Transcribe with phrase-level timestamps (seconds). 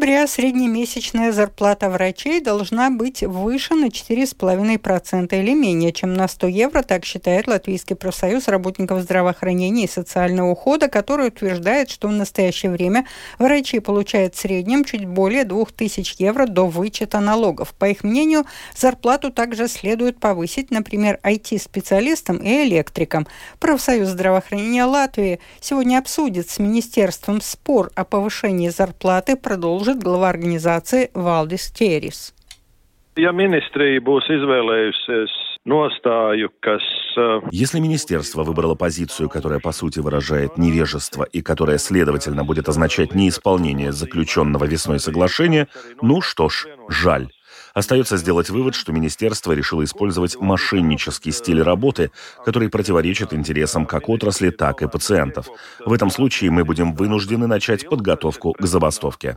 [0.00, 6.82] октября среднемесячная зарплата врачей должна быть выше на 4,5% или менее, чем на 100 евро,
[6.82, 13.04] так считает Латвийский профсоюз работников здравоохранения и социального ухода, который утверждает, что в настоящее время
[13.38, 17.74] врачи получают в среднем чуть более 2000 евро до вычета налогов.
[17.78, 23.26] По их мнению, зарплату также следует повысить, например, IT-специалистам и электрикам.
[23.58, 31.70] Профсоюз здравоохранения Латвии сегодня обсудит с Министерством спор о повышении зарплаты продолжит глава организации Валдис
[31.72, 32.34] Терис.
[33.16, 35.32] Ja ministrija būs izvēlējusies
[35.66, 36.82] nostāju, kas...
[37.50, 43.92] Если министерство выбрало позицию, которая по сути выражает невежество и которая, следовательно, будет означать неисполнение
[43.92, 45.66] заключенного весной соглашения,
[46.00, 47.28] ну что ж, жаль.
[47.74, 52.10] Остается сделать вывод, что министерство решило использовать мошеннический стиль работы,
[52.44, 55.46] который противоречит интересам как отрасли, так и пациентов.
[55.84, 59.36] В этом случае мы будем вынуждены начать подготовку к забастовке.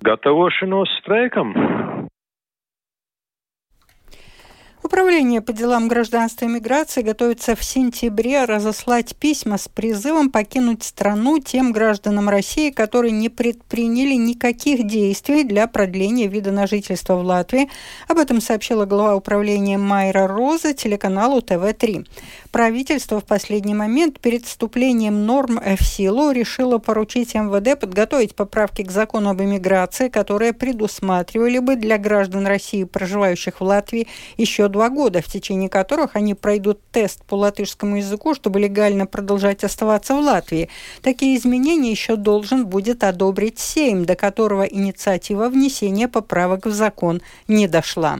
[4.83, 11.39] Управление по делам гражданства и миграции готовится в сентябре разослать письма с призывом покинуть страну
[11.39, 17.69] тем гражданам России, которые не предприняли никаких действий для продления вида на жительство в Латвии.
[18.09, 22.05] Об этом сообщила глава управления Майра Роза телеканалу ТВ-3.
[22.53, 28.91] Правительство в последний момент перед вступлением норм в силу решило поручить МВД подготовить поправки к
[28.91, 35.23] закону об иммиграции, которые предусматривали бы для граждан России, проживающих в Латвии, еще два года,
[35.23, 40.69] в течение которых они пройдут тест по латышскому языку, чтобы легально продолжать оставаться в Латвии.
[41.01, 47.67] Такие изменения еще должен будет одобрить Сейм, до которого инициатива внесения поправок в закон не
[47.67, 48.19] дошла.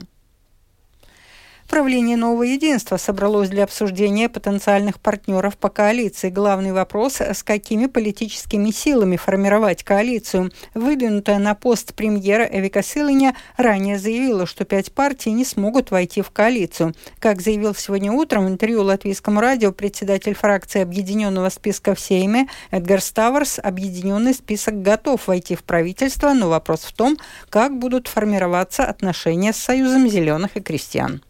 [1.74, 6.30] Правление «Нового единства» собралось для обсуждения потенциальных партнеров по коалиции.
[6.30, 10.52] Главный вопрос– с какими политическими силами формировать коалицию.
[10.74, 16.30] Выдвинутая на пост премьера Эвика Силыня ранее заявила, что пять партий не смогут войти в
[16.30, 16.94] коалицию.
[17.18, 23.00] Как заявил сегодня утром в интервью латвийскому радио председатель фракции Объединенного списка в Сейме Эдгар
[23.00, 27.18] Ставарс, объединенный список готов войти в правительство, но вопрос в том,
[27.50, 31.20] как будут формироваться отношения с Союзом зеленых и крестьян.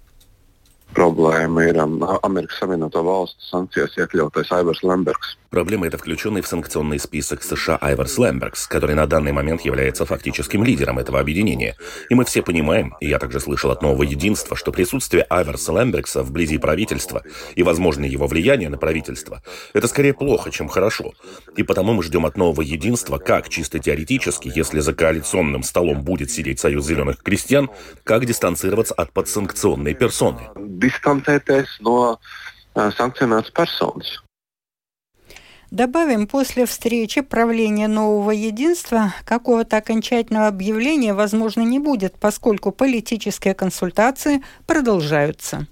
[0.96, 5.34] Ir um, Amerikas Savienoto Valstu sankcijās iekļautais Aivars Lembergs.
[5.54, 10.64] Проблема– это включенный в санкционный список США Айварс Лембергс, который на данный момент является фактическим
[10.64, 11.76] лидером этого объединения.
[12.10, 16.24] И мы все понимаем, и я также слышал от Нового Единства, что присутствие Айварса Лембергса
[16.24, 17.22] вблизи правительства
[17.54, 19.44] и, возможно, его влияние на правительство–
[19.74, 21.12] это скорее плохо, чем хорошо.
[21.54, 26.32] И потому мы ждем от Нового Единства, как чисто теоретически, если за коалиционным столом будет
[26.32, 27.70] сидеть Союз зеленых крестьян,
[28.02, 30.40] как дистанцироваться от подсанкционной персоны.
[30.84, 32.18] Distancēties no
[32.74, 34.20] sankcionētas personas.
[35.70, 44.44] Добавим, после встречи правления нового единства какого-то окончательного объявления, возможно, не будет, поскольку политические консультации
[44.66, 45.66] продолжаются.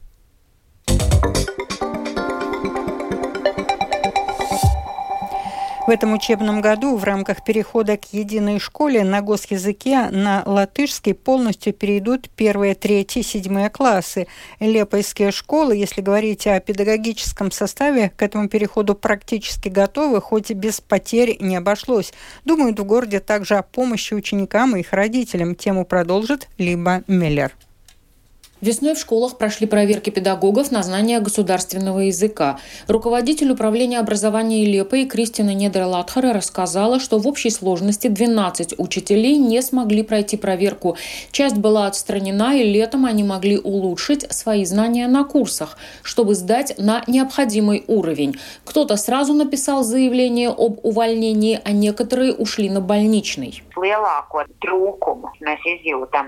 [5.85, 11.73] В этом учебном году в рамках перехода к единой школе на госязыке на латышский полностью
[11.73, 14.29] перейдут первые, третьи, седьмые классы.
[14.61, 20.81] Лепойские школы, если говорить о педагогическом составе, к этому переходу практически готовы, хоть и без
[20.81, 22.13] потерь не обошлось.
[22.45, 25.57] Думают в городе также о помощи ученикам и их родителям.
[25.57, 27.51] Тему продолжит Либо Миллер.
[28.63, 32.61] Весной в школах прошли проверки педагогов на знание государственного языка.
[32.87, 40.05] Руководитель управления образования Лепы Кристина Недерлатхара рассказала, что в общей сложности 12 учителей не смогли
[40.05, 40.97] пройти проверку.
[41.33, 47.03] Часть была отстранена, и летом они могли улучшить свои знания на курсах, чтобы сдать на
[47.09, 48.37] необходимый уровень.
[48.65, 53.65] Кто-то сразу написал заявление об увольнении, а некоторые ушли на больничный.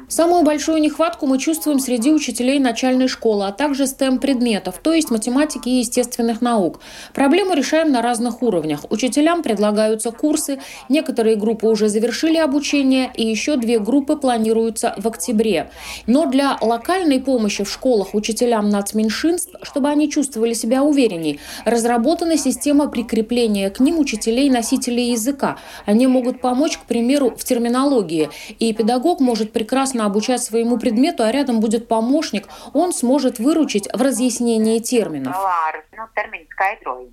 [0.09, 5.11] Самую большую нехватку мы чувствуем среди учителей учителей начальной школы, а также STEM-предметов, то есть
[5.11, 6.81] математики и естественных наук.
[7.13, 8.87] Проблему решаем на разных уровнях.
[8.89, 10.59] Учителям предлагаются курсы,
[10.89, 15.71] некоторые группы уже завершили обучение, и еще две группы планируются в октябре.
[16.07, 22.89] Но для локальной помощи в школах учителям нацменьшинств, чтобы они чувствовали себя уверенней, разработана система
[22.89, 25.59] прикрепления к ним учителей-носителей языка.
[25.85, 28.31] Они могут помочь, к примеру, в терминологии.
[28.59, 33.89] И педагог может прекрасно обучать своему предмету, а рядом будет помочь помощник, он сможет выручить
[33.93, 35.37] в разъяснении терминов.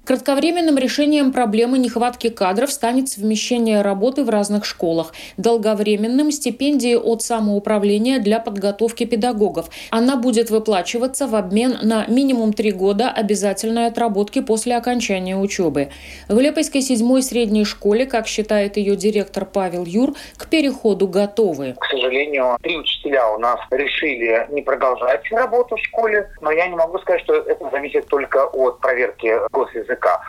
[0.05, 5.13] Кратковременным решением проблемы нехватки кадров станет совмещение работы в разных школах.
[5.37, 9.69] Долговременным– стипендии от самоуправления для подготовки педагогов.
[9.89, 15.89] Она будет выплачиваться в обмен на минимум три года обязательной отработки после окончания учебы.
[16.27, 21.75] В Лепойской седьмой средней школе, как считает ее директор Павел Юр, к переходу готовы.
[21.79, 24.90] К сожалению, три учителя у нас решили не продолжать
[25.31, 30.21] работу в школе, но я не могу сказать, что это зависит только от проверки госязыка.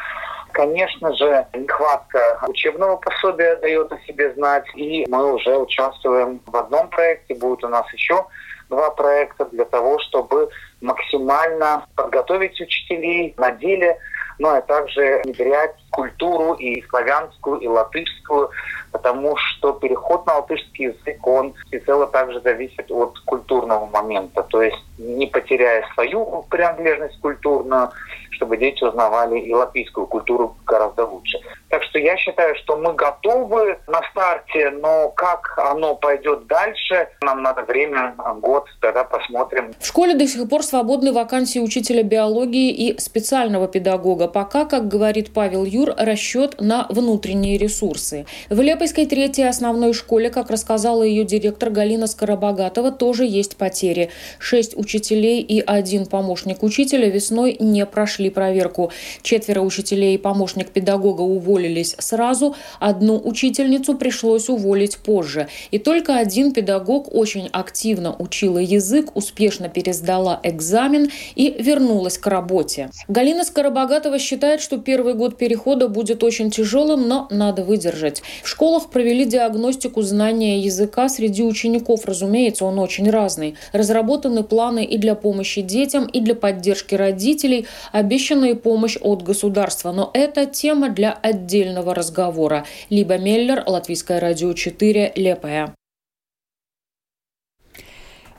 [0.52, 6.88] Конечно же, нехватка учебного пособия дает о себе знать, и мы уже участвуем в одном
[6.90, 8.26] проекте, будет у нас еще
[8.68, 10.50] два проекта для того, чтобы
[10.80, 13.98] максимально подготовить учителей на деле,
[14.38, 18.50] но и также внедрять культуру и славянскую, и латышскую,
[18.90, 24.42] потому что переход на латышский язык, он всецело также зависит от культурного момента.
[24.42, 27.90] То есть не потеряя свою принадлежность культурную,
[28.30, 31.38] чтобы дети узнавали и латвийскую культуру гораздо лучше.
[31.68, 37.42] Так что я считаю, что мы готовы на старте, но как оно пойдет дальше, нам
[37.42, 39.72] надо время, год, тогда посмотрим.
[39.78, 44.26] В школе до сих пор свободны вакансии учителя биологии и специального педагога.
[44.26, 48.24] Пока, как говорит Павел Юр, расчет на внутренние ресурсы.
[48.48, 54.10] В Лепойской третьей основной школе, как рассказала ее директор Галина Скоробогатова, тоже есть потери.
[54.38, 58.92] Шесть учителей и один помощник учителя весной не прошли проверку.
[59.22, 65.48] Четверо учителей и помощник педагога уволились сразу, одну учительницу пришлось уволить позже.
[65.72, 72.90] И только один педагог очень активно учила язык, успешно пересдала экзамен и вернулась к работе.
[73.08, 78.22] Галина Скоробогатова считает, что первый год перехода будет очень тяжелым, но надо выдержать.
[78.42, 82.06] В школах провели диагностику знания языка среди учеников.
[82.06, 83.56] Разумеется, он очень разный.
[83.72, 87.66] Разработаны планы и для помощи детям, и для поддержки родителей.
[87.92, 92.64] Обещаны обещанная помощь от государства, но это тема для отдельного разговора.
[92.90, 95.74] Либо Меллер, Латвийское радио 4, Лепая.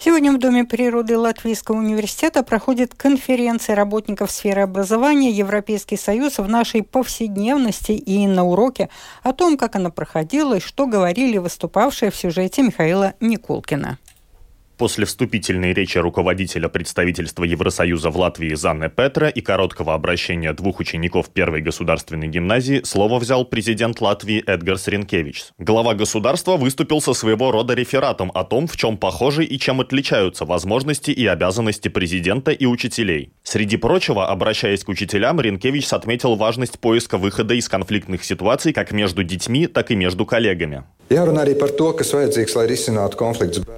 [0.04, 6.84] Сегодня в Доме природы Латвийского университета проходит конференция работников сферы образования «Европейский союз в нашей
[6.84, 8.90] повседневности» и на уроке
[9.22, 13.98] о том, как она проходила и что говорили выступавшие в сюжете Михаила Никулкина.
[14.78, 21.30] После вступительной речи руководителя представительства Евросоюза в Латвии Занны Петра и короткого обращения двух учеников
[21.30, 25.46] первой государственной гимназии слово взял президент Латвии Эдгар Сренкевич.
[25.60, 30.46] Глава государства выступил со своего рода рефератом о том, в чем похожи и чем отличаются
[30.46, 33.32] возможности и обязанности президента и учителей.
[33.44, 39.24] Среди прочего, обращаясь к учителям, Ренкевич отметил важность поиска выхода из конфликтных ситуаций как между
[39.24, 40.84] детьми, так и между коллегами.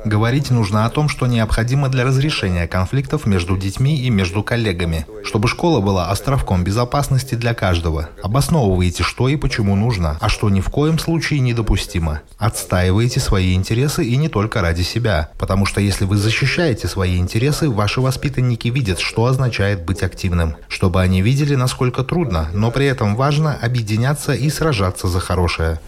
[0.05, 5.47] Говорить нужно о том, что необходимо для разрешения конфликтов между детьми и между коллегами, чтобы
[5.47, 8.09] школа была островком безопасности для каждого.
[8.21, 12.21] Обосновывайте, что и почему нужно, а что ни в коем случае недопустимо.
[12.37, 17.69] Отстаивайте свои интересы и не только ради себя, потому что если вы защищаете свои интересы,
[17.69, 23.15] ваши воспитанники видят, что означает быть активным, чтобы они видели, насколько трудно, но при этом
[23.15, 25.79] важно объединяться и сражаться за хорошее.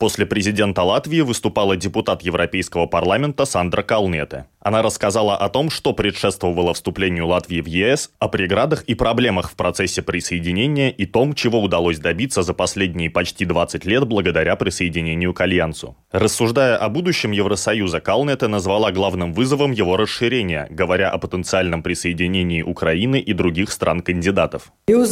[0.00, 4.46] После президента Латвии выступала депутат Европейского парламента Сандра Калнете.
[4.62, 9.54] Она рассказала о том, что предшествовало вступлению Латвии в ЕС, о преградах и проблемах в
[9.54, 15.40] процессе присоединения и том, чего удалось добиться за последние почти 20 лет благодаря присоединению к
[15.40, 15.96] Альянсу.
[16.12, 23.18] Рассуждая о будущем Евросоюза, Калнете назвала главным вызовом его расширения, говоря о потенциальном присоединении Украины
[23.18, 24.72] и других стран-кандидатов.
[24.86, 25.06] Вы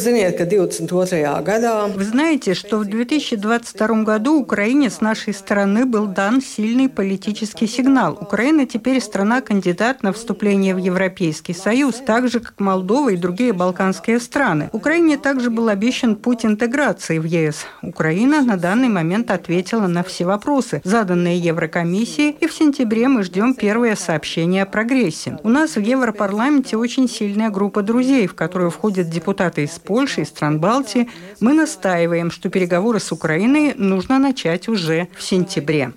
[2.05, 8.19] знаете, что в 2022 году Украине с нашей стороны был дан сильный политический сигнал.
[8.21, 13.53] Украина теперь страна кандидат на вступление в Европейский Союз, так же, как Молдова и другие
[13.53, 14.71] балканские страны.
[14.73, 17.67] Украине также был обещан путь интеграции в ЕС.
[17.83, 23.55] Украина на данный момент ответила на все вопросы, заданные Еврокомиссией, и в сентябре мы ждем
[23.55, 25.39] первое сообщение о прогрессе.
[25.43, 30.25] У нас в Европарламенте очень сильная группа друзей, в которую входят депутаты из Польши и
[30.25, 31.09] стран Балтии.
[31.41, 35.93] Мы настаиваем, что переговоры с Украиной нужно начать уже в сентябре.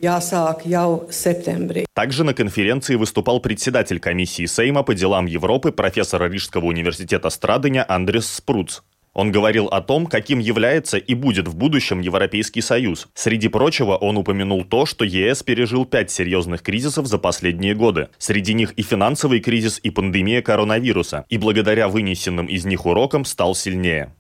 [1.94, 7.86] Также на конференции выступал выступал председатель комиссии Сейма по делам Европы профессор Рижского университета Страдыня
[7.88, 8.82] Андрес Спруц.
[9.14, 13.08] Он говорил о том, каким является и будет в будущем Европейский Союз.
[13.14, 18.08] Среди прочего, он упомянул то, что ЕС пережил пять серьезных кризисов за последние годы.
[18.18, 21.26] Среди них и финансовый кризис, и пандемия коронавируса.
[21.30, 24.14] И благодаря вынесенным из них урокам стал сильнее.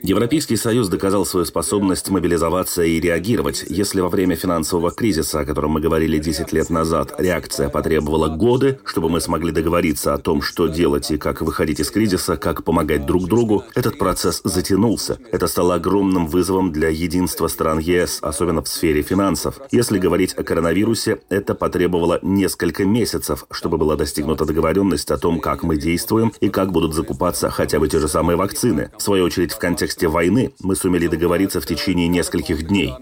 [0.00, 3.64] Европейский Союз доказал свою способность мобилизоваться и реагировать.
[3.68, 8.78] Если во время финансового кризиса, о котором мы говорили 10 лет назад, реакция потребовала годы,
[8.84, 13.06] чтобы мы смогли договориться о том, что делать и как выходить из кризиса, как помогать
[13.06, 15.18] друг другу, этот процесс затянулся.
[15.32, 19.60] Это стало огромным вызовом для единства стран ЕС, особенно в сфере финансов.
[19.72, 25.64] Если говорить о коронавирусе, это потребовало несколько месяцев, чтобы была достигнута договоренность о том, как
[25.64, 28.90] мы действуем и как будут закупаться хотя бы те же самые вакцины.
[28.96, 32.94] В свою очередь, в контексте войны мы сумели договориться в течение нескольких дней.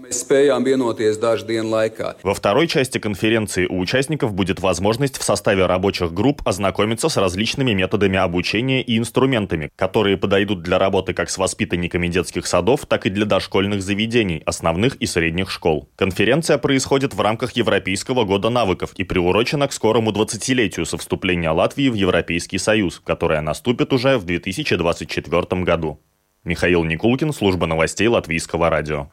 [2.23, 7.73] Во второй части конференции у участников будет возможность в составе рабочих групп ознакомиться с различными
[7.73, 13.09] методами обучения и инструментами, которые подойдут для работы как с воспитанниками детских садов, так и
[13.09, 15.89] для дошкольных заведений, основных и средних школ.
[15.97, 21.89] Конференция происходит в рамках Европейского года навыков и приурочена к скорому 20-летию со вступления Латвии
[21.89, 26.01] в Европейский Союз, которое наступит уже в 2024 году.
[26.43, 29.11] Михаил Никулкин, служба новостей Латвийского радио.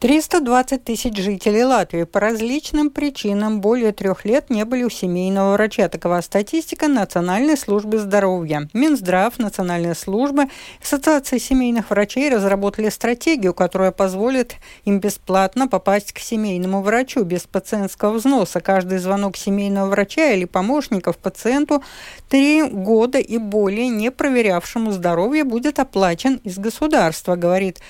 [0.00, 5.88] 320 тысяч жителей Латвии по различным причинам более трех лет не были у семейного врача.
[5.88, 8.68] Такова статистика Национальной службы здоровья.
[8.72, 10.44] Минздрав, Национальная служба,
[10.80, 18.12] Ассоциация семейных врачей разработали стратегию, которая позволит им бесплатно попасть к семейному врачу без пациентского
[18.12, 18.60] взноса.
[18.60, 21.82] Каждый звонок семейного врача или помощников пациенту
[22.28, 27.80] три года и более не проверявшему здоровье будет оплачен из государства, говорит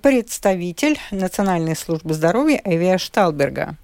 [0.00, 3.74] представитель Национальной Национальной службы здоровья Эвия Шталберга.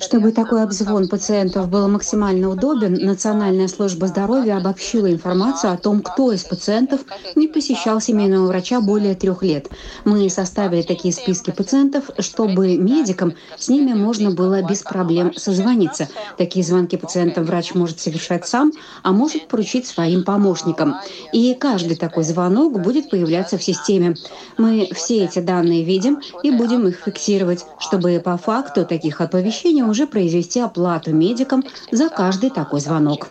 [0.00, 6.32] Чтобы такой обзвон пациентов был максимально удобен, Национальная служба здоровья обобщила информацию о том, кто
[6.32, 7.00] из пациентов
[7.34, 9.68] не посещал семейного врача более трех лет.
[10.06, 16.08] Мы составили такие списки пациентов, чтобы медикам с ними можно было без проблем созвониться.
[16.38, 20.96] Такие звонки пациентам врач может совершать сам, а может поручить своим помощникам.
[21.34, 24.14] И каждый такой звонок будет появляться в системе.
[24.56, 30.06] Мы все эти данные видим и будем их фиксировать, чтобы по факту таких оповещений уже
[30.06, 33.28] произвести оплату медикам за каждый такой звонок.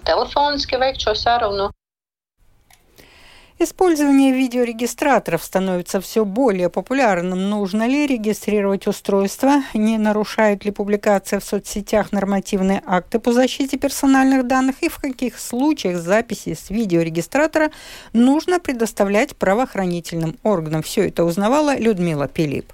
[3.59, 7.49] Использование видеорегистраторов становится все более популярным.
[7.49, 9.63] Нужно ли регистрировать устройство?
[9.73, 14.81] Не нарушает ли публикация в соцсетях нормативные акты по защите персональных данных?
[14.81, 17.71] И в каких случаях записи с видеорегистратора
[18.11, 20.81] нужно предоставлять правоохранительным органам?
[20.81, 22.73] Все это узнавала Людмила Пилип.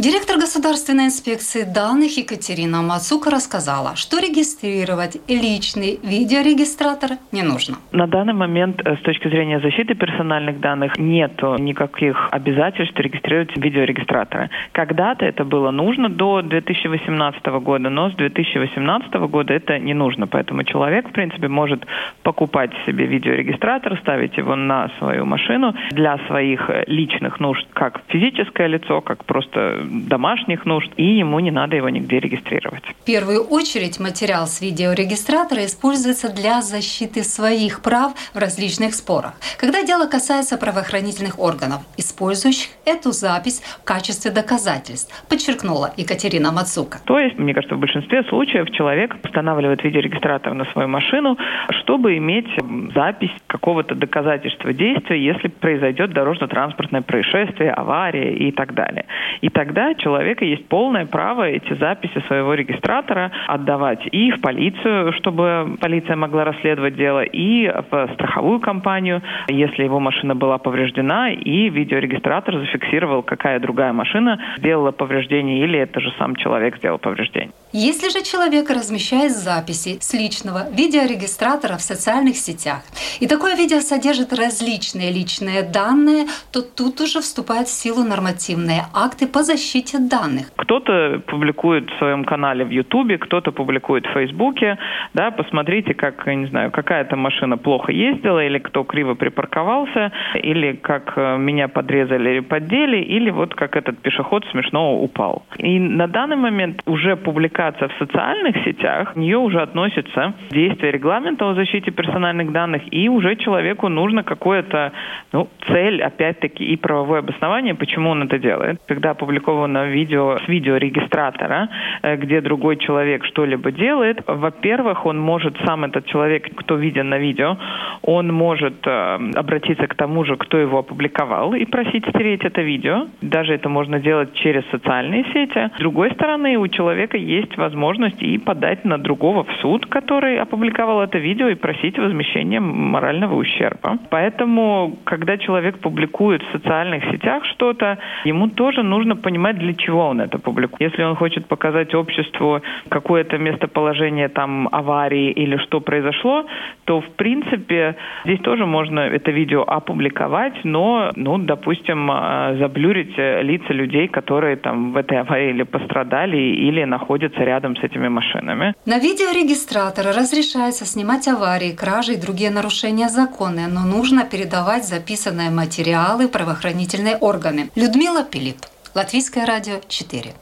[0.00, 7.76] Директор государственной инспекции данных Екатерина Мацука рассказала, что регистрировать личный видеорегистратор не нужно.
[7.92, 14.48] На данный момент э, с точки зрения защиты персональных данных нет никаких обязательств регистрировать видеорегистраторы.
[14.72, 20.26] Когда-то это было нужно до 2018 года, но с 2018 года это не нужно.
[20.26, 21.84] Поэтому человек, в принципе, может
[22.22, 28.66] покупать себе видеорегистратор, ставить его на свою машину для своих э, личных нужд, как физическое
[28.66, 32.84] лицо, как просто домашних нужд, и ему не надо его нигде регистрировать.
[32.84, 39.34] В первую очередь материал с видеорегистратора используется для защиты своих прав в различных спорах.
[39.58, 46.98] Когда дело касается правоохранительных органов, использующих эту запись в качестве доказательств, подчеркнула Екатерина Мацука.
[47.04, 51.36] То есть, мне кажется, в большинстве случаев человек устанавливает видеорегистратор на свою машину,
[51.80, 52.48] чтобы иметь
[52.94, 59.06] запись какого-то доказательства действия, если произойдет дорожно-транспортное происшествие, авария и так далее.
[59.40, 65.12] И тогда у человека есть полное право эти записи своего регистратора отдавать и в полицию,
[65.14, 71.68] чтобы полиция могла расследовать дело, и в страховую компанию, если его машина была повреждена, и
[71.68, 77.52] видеорегистратор зафиксировал, какая другая машина сделала повреждение, или это же сам человек сделал повреждение.
[77.72, 82.82] Если же человек размещает записи с личного видеорегистратора в социальных сетях,
[83.20, 89.28] и такое видео содержит различные личные данные, то тут уже вступают в силу нормативные акты
[89.28, 90.50] по защите данных.
[90.56, 94.76] Кто-то публикует в своем канале в Ютубе, кто-то публикует в Фейсбуке,
[95.14, 101.12] да, посмотрите, как, не знаю, какая-то машина плохо ездила, или кто криво припарковался, или как
[101.14, 105.44] э, меня подрезали или поддели, или вот как этот пешеход смешно упал.
[105.58, 110.92] И на данный момент уже публикация публикация в социальных сетях, в нее уже относится действие
[110.92, 114.92] регламента о защите персональных данных, и уже человеку нужно какое-то,
[115.32, 118.80] ну, цель, опять-таки, и правовое обоснование, почему он это делает.
[118.86, 121.68] Когда опубликовано видео с видеорегистратора,
[122.02, 127.18] э, где другой человек что-либо делает, во-первых, он может, сам этот человек, кто виден на
[127.18, 127.58] видео,
[128.02, 133.06] он может э, обратиться к тому же, кто его опубликовал, и просить стереть это видео.
[133.20, 135.70] Даже это можно делать через социальные сети.
[135.76, 140.38] С другой стороны, у человека есть есть возможность и подать на другого в суд, который
[140.38, 143.98] опубликовал это видео, и просить возмещения морального ущерба.
[144.10, 150.20] Поэтому, когда человек публикует в социальных сетях что-то, ему тоже нужно понимать, для чего он
[150.20, 150.92] это публикует.
[150.92, 156.44] Если он хочет показать обществу какое-то местоположение там аварии или что произошло,
[156.84, 163.72] то, в принципе, здесь тоже можно это видео опубликовать, но, ну, допустим, а, заблюрить лица
[163.72, 168.74] людей, которые там в этой аварии или пострадали, или находятся рядом с этими машинами.
[168.86, 176.26] На видеорегистратор разрешается снимать аварии, кражи и другие нарушения закона, но нужно передавать записанные материалы
[176.26, 177.70] в правоохранительные органы.
[177.74, 178.58] Людмила Пилип,
[178.94, 180.34] Латвийское радио 4.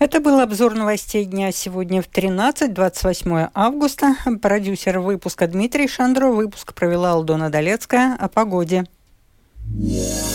[0.00, 4.14] Это был обзор новостей дня сегодня в 13, 28 августа.
[4.40, 6.28] Продюсер выпуска Дмитрий Шандро.
[6.28, 8.84] Выпуск провела Алдона Долецкая о погоде.
[9.64, 10.27] В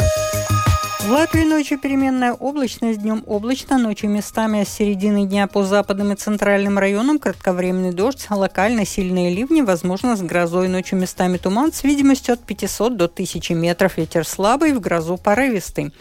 [1.13, 6.79] Латвии ночью переменная облачность, днем облачно, ночью местами с середины дня по западным и центральным
[6.79, 12.39] районам кратковременный дождь, локально сильные ливни, возможно, с грозой, ночью местами туман с видимостью от
[12.39, 15.93] 500 до 1000 метров, ветер слабый, в грозу порывистый.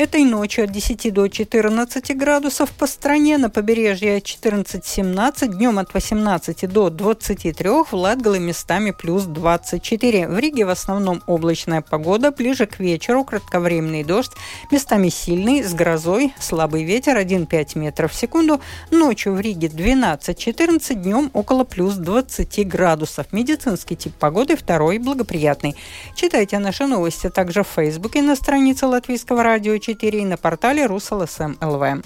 [0.00, 6.72] Этой ночью от 10 до 14 градусов по стране, на побережье 14-17, днем от 18
[6.72, 10.26] до 23, в Латгале местами плюс 24.
[10.26, 14.32] В Риге в основном облачная погода, ближе к вечеру кратковременный дождь,
[14.70, 21.30] местами сильный, с грозой, слабый ветер 1,5 метров в секунду, ночью в Риге 12-14, днем
[21.34, 23.26] около плюс 20 градусов.
[23.32, 25.76] Медицинский тип погоды второй благоприятный.
[26.14, 32.04] Читайте наши новости также в Фейсбуке на странице Латвийского радио 24 и на портале russell.sm.lv.